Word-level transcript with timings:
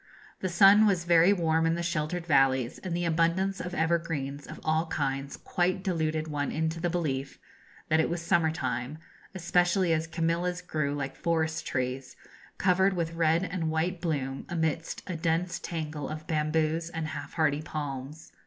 The 0.39 0.49
sun 0.49 0.87
was 0.87 1.03
very 1.03 1.31
warm 1.31 1.67
in 1.67 1.75
the 1.75 1.83
sheltered 1.83 2.25
valleys, 2.25 2.79
and 2.79 2.97
the 2.97 3.05
abundance 3.05 3.61
of 3.61 3.75
evergreens 3.75 4.47
of 4.47 4.59
all 4.63 4.87
kinds 4.87 5.37
quite 5.37 5.83
deluded 5.83 6.27
one 6.27 6.51
into 6.51 6.79
the 6.79 6.89
belief 6.89 7.37
that 7.87 7.99
it 7.99 8.09
was 8.09 8.19
summer 8.19 8.49
time, 8.49 8.97
especially 9.35 9.93
as 9.93 10.07
camellias 10.07 10.63
grew 10.63 10.95
like 10.95 11.15
forest 11.15 11.67
trees, 11.67 12.15
covered 12.57 12.93
with 12.93 13.13
red 13.13 13.43
and 13.43 13.69
white 13.69 14.01
bloom, 14.01 14.47
amidst 14.49 15.07
a 15.07 15.15
dense 15.15 15.59
tangle 15.59 16.09
of 16.09 16.25
bamboos 16.25 16.89
and 16.89 17.09
half 17.09 17.33
hardy 17.33 17.61
palms. 17.61 18.31